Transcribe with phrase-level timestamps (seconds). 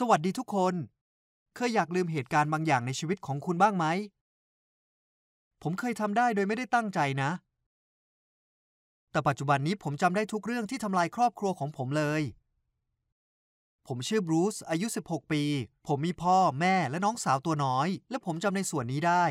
[0.00, 0.74] สวัสดีทุกคน
[1.56, 3.86] เคยอยากลืมเหตุการณ์บางอย่างในชีวิตของคุณบ้างไหม
[5.62, 7.30] ผมเคยทำได้โดยไม่ได้ตั้งใจนะ
[9.10, 12.22] แต่ปัจจุบันนี้ผมจำได้ทุกเรื่องที่ทำลายครอบครัวของผมเลย
[13.86, 15.42] ผมชื่อบรูซอายุ 16 ปี
[15.86, 19.24] ผมมีพ่อแม่และน้องสาวตัวน้อย และผมจำในส่วนนี้ได้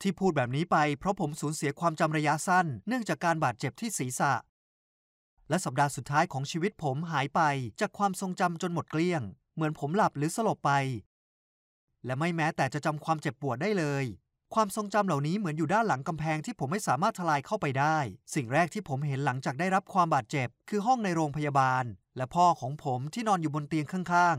[0.00, 4.32] ที่พูดแบบนี้ไปเพราะผมสูญเสียความจำระยะสั้น เนื่องจากการบาดเจ็บที่ศีรษะ
[5.48, 7.40] และสัปดาห์สุดท้ายของชีวิตผมหายไป
[7.80, 9.22] จากความทรงจำจนหมดเกลี้ยง
[9.54, 10.72] เหมือนผมหลับหรือสลบไป
[12.04, 14.04] และไม่แม้แต่จะจำความเจ็บปวดได้เลย
[14.54, 17.98] ความทรงจำเหล่านี้เหมือนอยู่ด้านหลังกำแพงที่ผมไม่สามารถทลายเข้าไปได้
[18.34, 21.84] สิ่งแรกที่ผมเห็นหลังจากได้รับความบาดเจ็บ คือห้องในโรงพยาบาล
[22.16, 24.36] และพ่อของผมที่นอนอยู่บนเตียงข้าง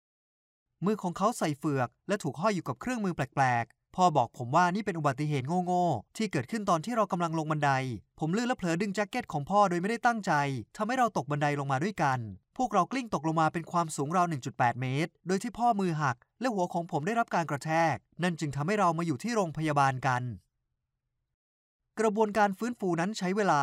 [0.00, 3.64] ๆมือของเขาใส่เฟือกและถูกห้อยอยู่กับเครื่องมือแปลก
[3.96, 7.70] พ่อบอกผมว่านี่เป็นอุบัติเหตุโง่ๆที่เกิดขึ้นตอนที่เรากำลังลงบันได
[8.20, 10.32] ผมลื่นและเผลอดึงแจ็คเก็ตของพ่อโดยไม่ได้ตั้งใจ
[10.76, 12.18] ทำให้เราตกบันไดลงมาด้วยกัน
[12.56, 20.22] พวกเรากลิ้งตกลงมาเป็นความสูงราว 1.8 เมตร โดยที่พ่อมือหัก และหัวของผมได้รับการกระแทก นั่นจึงทำให้เรามาอยู่ที่โรงพยาบาลกัน
[22.00, 23.62] กระบวนการฟื้นฟูนั้นใช้เวลา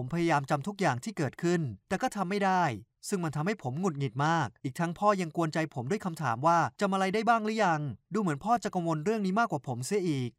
[0.00, 2.62] ผมพยายามจำทุกอย่างที่เกิดขึ้น แต่ก็ทำไม่ได้
[3.08, 7.80] ซึ่งมันทำให้ผมหงุดหงิดมาก อีกทั้งพ่อยังกวนใจผมด้วยคำถามว่าจำอะไรได้บ้างหรือยัง
[8.14, 10.30] ดูเหมือนพ่อจะกังวลเรื่องนี้มากกว่าผมเสียอีก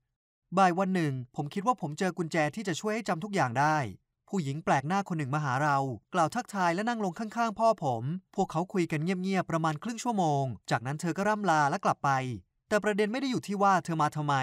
[0.58, 3.78] บ่ายวันหนึ่ง ผมคิดว่าผมเจอกุญแจที่จะช่วยให้จำทุกอย่างได้
[4.30, 5.78] ผู้หญิงแปลกหน้าคนหนึ่งมาหาเรา
[6.14, 8.04] กล่าวทักทายและนั่งลงข้างๆ พ่อผม
[8.36, 12.10] พวกเขาคุยกันเงียบๆประมาณครึ่งชั่วโมง จากนั้นเธอก็ร่ำลาและกลับไป
[12.68, 14.36] แต่ประเด็นไม่ได้อยู่ที่ว่าเธอมาทำไม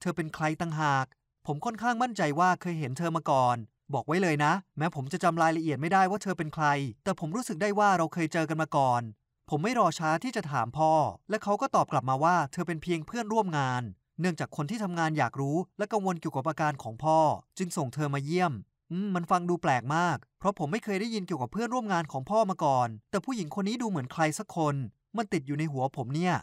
[0.00, 1.06] เธอเป็นใครต่างหาก
[1.46, 3.56] ผมค่อนข้างมั่นใจว่าเคยเห็นเธอมาก่อน
[3.92, 6.66] บอกไว้เลยนะ แม้ผมจะจำรายละเอียดไม่ได้ว่าเธอเป็นใคร
[7.04, 9.02] แต่ผมรู้สึกได้ว่าเราเคยเจอกันมาก่อน
[9.50, 10.92] ผมไม่รอช้าที่จะถามพ่อ
[11.30, 13.82] และเขาก็ตอบกลับมาว่าเธอเป็นเพียงเพื่อนร่วมงาน
[14.20, 17.18] เนื่องจากคนที่ทำงานอยากรู้ และกังวลเกี่ยวกับอาการของพ่อ
[17.58, 18.52] จึงส่งเธอมาเยี่ยม
[19.14, 24.74] มันฟังดูแปลกมาก เพราะผมไม่เคยได้ยินเกี่ยวกับเพื่อนร่วมงานของพ่อมาก่อน แต่ผู้หญิงคนนี้ดูเหมือนใครสักคน
[25.16, 26.34] มันติดอยู่ในหัวผมเนี่ย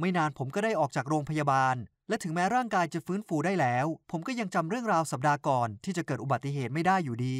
[0.00, 1.76] ไม่นานผมก็ได้ออกจากโรงพยาบาล
[2.08, 7.38] และถึงแม้ร่างกายจะฟื้นฟูได้แล้ว ผมก็ยังจำเรื่องราวสัปดาห์ก่อนที่จะเกิดอุบัติเหตุไม่ได้อยู่ดี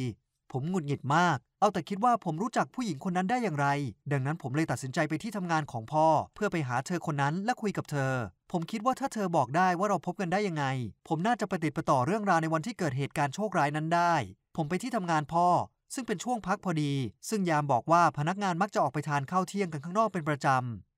[0.51, 3.67] ผมหงุดหงิดมาก เอาแต่คิดว่าผมรู้จักผู้หญิงคนนั้นได้อย่างไร
[4.11, 8.13] ดังนั้นผมเลยตัดสินใจไปที่ทำงานของพ่อ เพื่อไปหาเธอคนนั้นและคุยกับเธอ
[8.51, 10.65] ผมคิดว่าถ้าเธอบอกได้ว่าเราพบกันได้ยังไง
[11.07, 14.13] ผมน่าจะประติดประต่อเรื่องราวในวันที่เกิดเหตุการณ์โชคร้ายนั้นได้
[14.55, 15.47] ผมไปที่ทำงานพ่อ
[15.93, 16.93] ซึ่งเป็นช่วงพักพอดี
[17.29, 20.88] ซึ่งยามบอกว่าพนักงานมักจะออกไปทานข้าวเที่ยงกันข้างนอกเป็นประจำ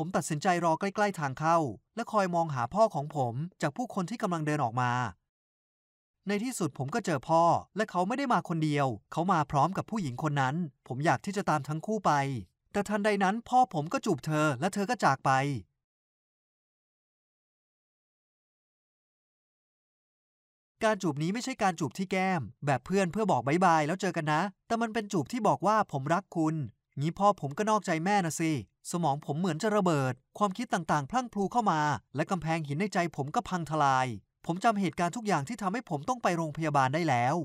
[0.00, 1.58] ผมตัดสินใจรอใกล้ๆทางเข้า
[1.96, 4.92] และคอยมองหาพ่อของผมจากผู้คนที่กำลังเดินออกมา
[6.28, 7.42] ในที่สุดผมก็เจอพ่อ
[7.76, 10.56] และเขาไม่ได้มาคนเดียว เขามาพร้อมกับผู้หญิงคนนั้น
[10.88, 12.12] ผมอยากที่จะตามทั้งคู่ไป
[12.72, 15.30] แต่ทันใดนั้นพ่อผมก็จูบเธอและเธอก็จากไป
[20.84, 26.56] การจูบนี้ไม่ใช่การจูบที่แก้ม แบบเพื่อนเพื่อบอกบายบายแล้วเจอกันนะ แต่มันเป็นจูบที่บอกว่าผมรักคุณ
[27.00, 28.52] งี้พ่อผมก็นอกใจแม่นะสิ
[28.90, 31.80] สมองผมเหมือนจะระเบิด ความคิดต่างๆ พรั่งพรูเข้ามา
[32.16, 34.06] และกำแพงหินในใจผมก็พังทลาย
[34.46, 37.36] ผมจำเหตุการณ์ทุกอย่างที่ทำให้ผมต้องไปโรงพยาบาลได้แล้ว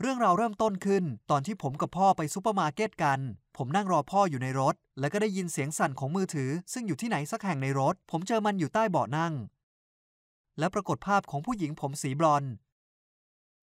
[0.00, 3.18] เรื่องราวเริ่มต้นขึ้น ตอนที่ผมกับพ่อไปซูเปอร์มาร์เก็ตกัน
[3.56, 9.34] ผมนั่งรอพ่ออยู่ในรถ แล้วก็ได้ยินเสียงสั่นของมือถือ ซึ่งอยู่ที่ไหนสักแห่งในรถ ผมเจอมันอยู่ใต้เบาะนั่ง
[10.58, 12.52] และปรากฏภาพของผู้หญิงผมสีบลอนด์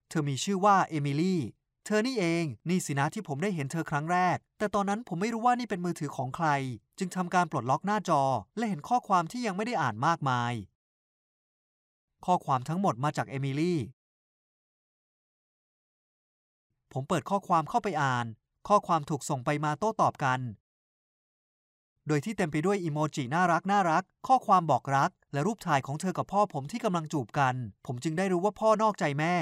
[0.08, 1.40] เธอมีชื่อว่าเอมิลี่
[1.88, 6.48] เธอนี่เอง นี่สินะที่ผมได้เห็นเธอครั้งแรก แต่ตอนนั้นผมไม่รู้ว่านี่เป็นมือถือของใคร
[6.98, 8.22] จึงทำการปลดล็อกหน้าจอ
[8.56, 10.52] และเห็นข้อความที่ยังไม่ได้อ่านมากมาย
[12.26, 13.80] ข้อความทั้งหมดมาจากเอมิลี่
[16.92, 18.26] ผมเปิดข้อความเข้าไปอ่าน
[18.68, 20.40] ข้อความถูกส่งไปมาโต้ตอบกัน
[22.06, 27.54] โดยที่เต็มไปด้วยอีโมจิน่ารักน่ารัก ข้อความบอกรัก และรูปถ่ายของเธอกับพ่อผมที่กำลังจูบกัน
[27.86, 29.34] ผมจึงได้รู้ว่าพ่อนอกใจแม่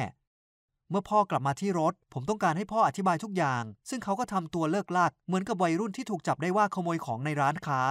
[0.94, 7.82] มื่อพ่อกลับมาที่รถ ผมต้องการให้พ่ออธิบายทุกอย่าง ซึ่งเขาก็ทำตัวเลิกลักเหมือนกับวัยรุ่นที่ถูกจับได้ว่าขโมยของในร้านค้า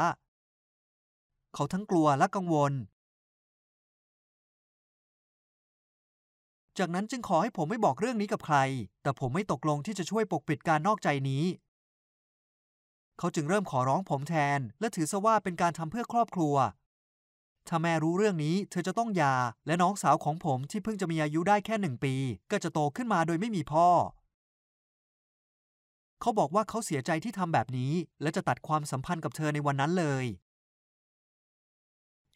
[1.54, 2.74] เขาทั้งกลัวและกังวล
[6.78, 8.58] จากนั้นจึงขอให้ผมไม่บอกเรื่องนี้กับใคร
[9.02, 11.44] แต่ผมไม่ตกลงที่จะช่วยปกปิดการนอกใจนี้
[13.20, 16.56] เขาจึงเริ่มขอร้องผมแทน และถือซะว่าเป็นการทำเพื่อครอบครัว
[17.68, 22.16] ถ้าแม่รู้เรื่องนี้เธอจะต้องหย่า และน้องสาวของผมที่เพิ่งจะมีอายุได้แค่หนึ่งปี
[22.52, 23.88] ก็จะโตขึ้นมาโดยไม่มีพ่อ
[26.22, 30.26] เขาบอกว่าเขาเสียใจที่ทำแบบนี้ และจะตัดความสัมพันธ์กับเธอในวันนั้นเลย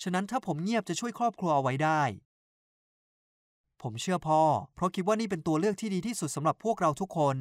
[0.03, 2.01] ฉะนั้นถ้าผมเงียบจะช่วยครอบครัวเอาไว้ได้
[3.81, 4.41] ผมเชื่อพ่อ
[4.75, 7.37] เพราะคิดว่านี่เป็นตัวเลือกที่ดีที่สุดสำหรับพวกเราทุกคน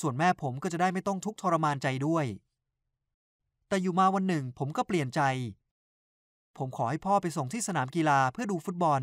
[0.00, 2.26] ส่วนแม่ผมก็จะได้ไม่ต้องทุกข์ทรมานใจด้วย
[3.68, 5.20] แต่อยู่มาวันหนึ่งผมก็เปลี่ยนใจ
[6.58, 9.02] ผมขอให้พ่อไปส่งที่สนามกีฬาเพื่อดูฟุตบอล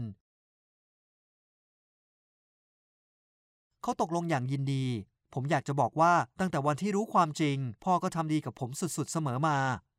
[3.81, 4.85] เขาตกลงอย่างยินดี
[5.33, 9.57] ผมอยากจะบอกว่าตั้งแต่วันที่รู้ความจริง พ่อก็ทำดีกับผมสุดๆเสมอมา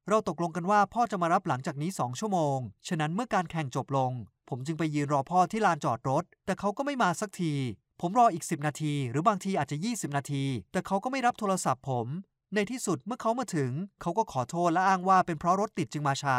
[0.08, 2.58] เราตกลงกันว่าพ่อจะมารับหลังจากนี้2ชั่วโมง
[2.88, 4.12] ฉะนั้นเมื่อการแข่งจบลง
[4.48, 7.54] ผมจึงไปยืนรอพ่อที่ลานจอดรถ แต่เขาก็ไม่มาสักที
[8.00, 12.06] ผมรออีก 10 นาที หรือบางทีอาจจะ 20 นาที แต่เขาก็ไม่รับโทรศัพท์ผม
[12.54, 13.70] ในที่สุดเมื่อเขามาถึง
[14.00, 16.38] เขาก็ขอโทษและอ้างว่าเป็นเพราะรถติดจึงมาช้า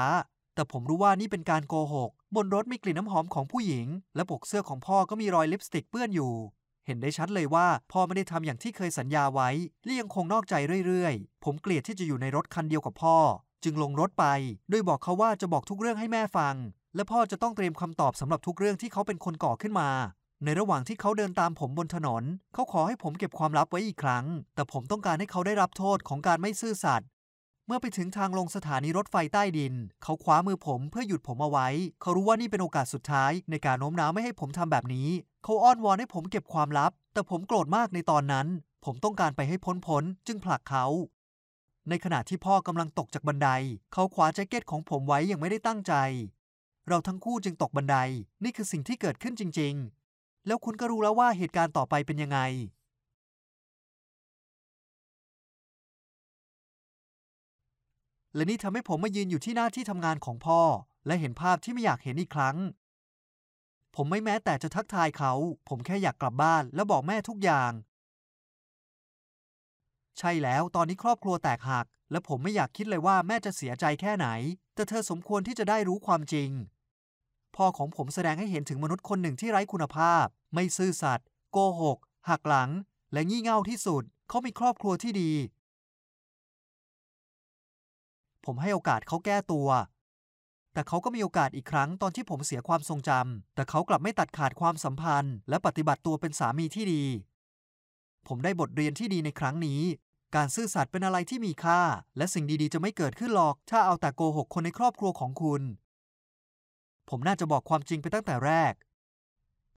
[0.55, 6.33] แต่ผมรู้ว่านี่เป็นการโกหก บนรถมีกลิ่นน้ำหอมของผู้หญิง และปกเสื้อของพ่อก็มีรอยลิปสติกเปื้อนอยู่
[6.85, 9.49] เห็นได้ชัดเลยว่าพ่อไม่ได้ทำอย่างที่เคยสัญญาไว้
[9.83, 10.55] และยังคงนอกใจ
[10.87, 13.17] เรื่อยๆ ผมเกลียดที่จะอยู่ในรถคันเดียวกับพ่อ
[13.63, 14.25] จึงลงรถไป
[14.69, 16.55] โดยบอกเขาว่าจะบอกทุกเรื่องให้แม่ฟัง
[16.95, 19.89] และพ่อจะต้องเตรียมคำตอบสำหรับทุกเรื่องที่เขาเป็นคนก่อขึ้นมา
[20.43, 22.23] ในระหว่างที่เขาเดินตามผมบนถนน
[22.53, 24.25] เขาขอให้ผมเก็บความลับไว้อีกครั้ง
[24.55, 27.07] แต่ผมต้องการให้เขาได้รับโทษของการไม่ซื่อสัตย์
[27.67, 29.73] เมื่อไปถึงทางลงสถานีรถไฟใต้ดิน
[30.03, 31.67] เขาคว้ามือผมเพื่อหยุดผมเอาไว้
[32.01, 35.09] เขารู้ว่านี่เป็นโอกาสสุดท้าย ในการโน้มน้าวไม่ให้ผมทำแบบนี้
[35.43, 38.47] เขาอ้อนวอนให้ผมเก็บความลับ แต่ผมโกรธมากในตอนนั้น
[38.85, 40.85] ผมต้องการไปให้พ้นพ้นจึงผลักเขา
[41.89, 43.49] ในขณะที่พ่อกำลังตกจากบันได
[43.93, 45.93] เขาคว้าแจ็คเก็ตของผมไว้อย่างไม่ได้ตั้งใจ
[46.87, 47.97] เราทั้งคู่จึงตกบันได
[48.43, 49.75] นี่คือสิ่งที่เกิดขึ้นจริง
[50.47, 52.39] แล้วคุณก็รู้แล้วว่าเหตุการณ์ต่อไปเป็นยังไง
[58.35, 60.61] และนี่ทำให้ผมมายืนอยู่ที่หน้าที่ทำงานของพ่อ
[61.05, 62.57] และเห็นภาพที่ไม่อยากเห็นอีกครั้ง
[63.95, 65.33] ผมไม่แม้แต่จะทักทายเขา
[65.69, 67.71] ผมแค่อยากกลับบ้าน แล้วบอกแม่ทุกอย่าง
[70.17, 74.27] ใช่แล้วตอนนี้ครอบครัวแตกหัก และผมไม่อยากคิดเลยว่าแม่จะเสียใจแค่ไหน
[74.75, 76.51] แต่เธอสมควรที่จะได้รู้ความจริง
[77.55, 81.97] พ่อของผมแสดงให้เห็นถึงมนุษย์คนหนึ่งที่ไร้คุณภาพ ไม่ซื่อสัตย์โกหก
[82.29, 82.69] หักหลัง
[83.13, 85.31] และงี่เง่าที่สุด เขามีครอบครัวที่ดี
[88.45, 89.69] ผมให้โอกาสเขาแก้ตัว
[90.73, 97.03] แต่เขาก็มีโอกาสอีกครั้งตอนที่ผมเสียความทรงจำ แต่เขากลับไม่ตัดขาดความสัมพันธ์ และปฏิบัติตัวเป็นสามีที่ดี
[98.27, 99.81] ผมได้บทเรียนที่ดีในครั้งนี้
[100.35, 101.81] การซื่อสัตย์เป็นอะไรที่มีค่า
[102.17, 105.61] และสิ่งดีๆ จะไม่เกิดขึ้นหรอก ถ้าเอาแต่โกหกคนในครอบครัวของคุณ
[107.09, 108.73] ผมน่าจะบอกความจริงไปตั้งแต่แรก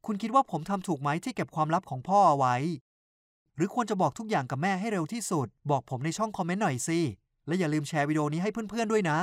[0.06, 2.56] คุณคิดว่าผมทำถูกไหมที่เก็บความลับของพ่อเอาไว้
[3.56, 6.98] หรือควรจะบอกทุกอย่างกับแม่ให้เร็วที่สุด บอกผมในช่องคอมเมนต์หน่อยสิ
[7.46, 9.18] และอย่าลืมแชร์วิดีโอนี้ให้เพื่อนๆด้วยนะ